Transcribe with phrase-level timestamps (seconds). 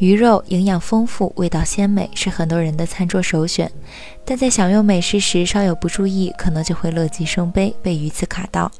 [0.00, 3.70] 鱼肉营养丰富，味道鲜美，是很多人的餐桌首选。
[4.24, 8.72] 但在享用美食时，稍有不注意，可能就会乐极生悲，被鱼刺卡到。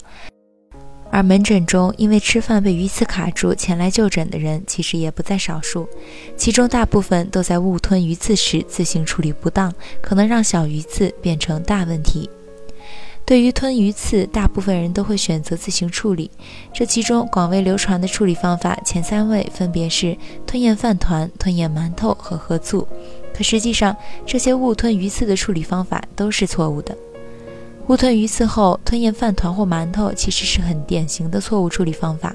[1.10, 5.86] 而门诊中因为吃饭被鱼刺卡住前来就诊的人，其实也不在少数。
[6.38, 12.30] 其中大部分都在误吞鱼刺时自行处理不当，可能让小鱼刺变成大问题。
[13.30, 16.28] 对于吞鱼刺，大部分人都会选择自行处理。
[16.72, 22.84] 这其中广为流传的处理方法前三位分别是吞咽饭团、吞咽馒头和喝醋。
[23.32, 26.92] 可实际上，这些误吞鱼刺的处理方法都是错误的。
[27.86, 32.34] 误吞鱼刺后吞咽饭团或馒头，其实是很典型的错误处理方法。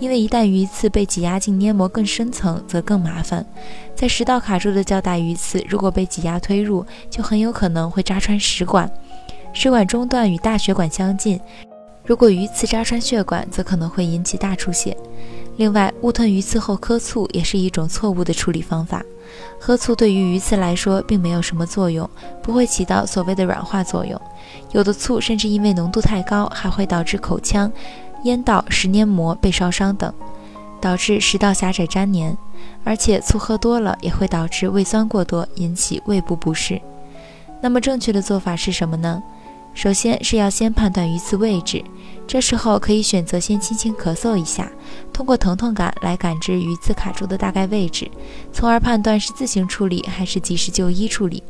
[0.00, 3.46] 因为一旦鱼刺被挤压进黏膜更深层，则更麻烦。
[3.94, 8.90] 在食道卡住的较大鱼刺，如果被挤压推入，就很有可能会扎穿食管。
[9.56, 11.40] 食管中段与大血管相近，
[12.04, 14.94] 如果鱼刺扎穿血管，则可能会引起大出血。
[15.56, 19.02] 另外，误吞鱼刺后喝醋也是一种错误的处理方法。
[19.58, 22.08] 喝醋对于鱼刺来说并没有什么作用，
[22.42, 24.20] 不会起到所谓的软化作用。
[24.72, 27.72] 有的醋甚至因为浓度太高，还会导致口腔、
[28.24, 30.12] 咽道、食黏膜被烧伤等，
[30.82, 32.36] 导致食道狭窄粘连。
[32.84, 36.78] 而且醋喝多了也会导致胃酸过多，引起胃部不适。
[37.62, 39.22] 那么正确的做法是什么呢？
[39.76, 41.84] 首先是要先判断鱼刺位置，
[42.26, 44.72] 这时候可以选择先轻轻咳嗽一下，
[45.12, 48.10] 通过疼痛感来感知鱼刺卡住的大概位置，
[48.54, 51.42] 从而判断是自行处理还是及时就医处理。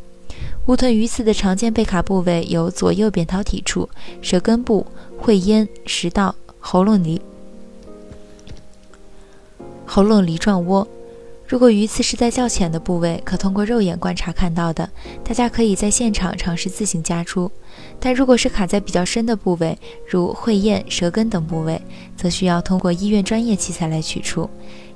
[0.67, 3.89] 误吞鱼刺的常见被卡部位有左右扁桃体处、
[4.21, 4.85] 舌根部、
[5.17, 7.23] 会咽、食道、喉咙梨、
[9.87, 10.87] 喉咙梨状窝。
[11.49, 14.89] 如果鱼刺是在较浅的部位，可通过肉眼观察看到的，
[15.23, 17.49] 大家可以在现场尝试自行夹出；
[18.01, 19.79] 但如果是卡在比较深的部位，
[20.11, 21.81] 如会咽、舌根等部位，
[22.17, 24.51] 则需要通过医院专业器材来取出。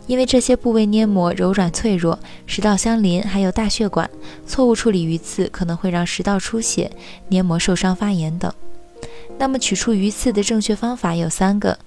[0.08, 4.10] 因为这些部位黏膜柔软脆弱，食道相邻，还有大血管，
[4.44, 6.90] 错误处理鱼刺可能会让食道出血、
[7.28, 8.52] 黏膜受伤发炎等。
[9.40, 11.78] 那么取出鱼刺的正确方法有三个：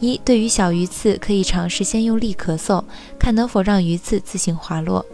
[0.00, 2.82] 一，对于小鱼刺，可以尝试先用力咳嗽，
[3.18, 5.04] 看能否让鱼刺自行滑落。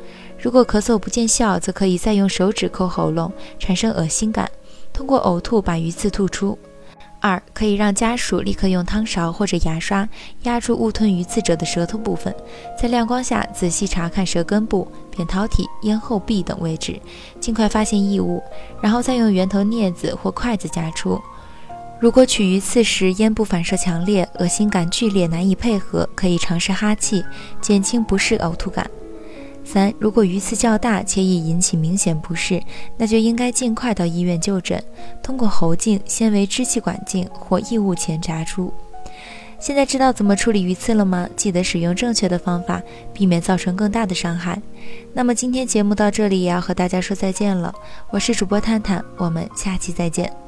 [0.41, 4.49] 如果咳嗽不见效，则可以再用手指抠喉咙，产生恶心感，
[4.93, 6.57] 通过呕吐把鱼刺吐出。
[7.19, 10.09] 二，可以让家属立刻用汤勺或者牙刷
[10.45, 12.33] 压住误吞鱼刺者的舌头部分，
[12.81, 17.01] 在亮光下仔细查看舌根部、扁桃体、咽后壁等位置，
[17.41, 18.41] 尽快发现异物，
[18.81, 21.21] 然后再用圆头镊子或筷子夹出。
[22.01, 27.25] 如果取鱼刺时咽部反射强烈、恶心感剧烈、难以配合，可以尝试哈气，
[27.61, 28.89] 减轻不适、呕吐感。
[29.65, 32.63] 三、如果鱼刺较大且已引起明显不适，
[32.97, 34.83] 那就应该尽快到医院就诊，
[35.23, 38.73] 通过喉镜、纤维支气管镜或异物钳夹出。
[39.59, 41.29] 现在知道怎么处理鱼刺了吗？
[41.35, 42.81] 记得使用正确的方法，
[43.13, 44.63] 避免造成更大的伤害。
[45.13, 47.75] 那么今天节目到这里也要和大家说再见了，
[48.11, 50.48] 我是主播探探，我们下期再见。